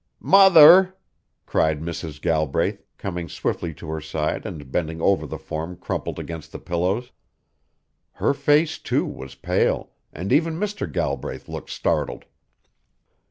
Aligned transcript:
"Mother!" 0.23 0.95
cried 1.45 1.79
Mrs. 1.79 2.19
Galbraith, 2.19 2.81
coming 2.97 3.29
swiftly 3.29 3.71
to 3.75 3.87
her 3.89 4.01
side 4.01 4.47
and 4.47 4.71
bending 4.71 4.99
over 4.99 5.27
the 5.27 5.37
form 5.37 5.75
crumpled 5.77 6.17
against 6.17 6.51
the 6.51 6.57
pillows. 6.57 7.11
Her 8.13 8.33
face, 8.33 8.79
too, 8.79 9.05
was 9.05 9.35
pale, 9.35 9.91
and 10.11 10.33
even 10.33 10.55
Mr. 10.59 10.91
Galbraith 10.91 11.47
looked 11.47 11.69
startled. 11.69 12.25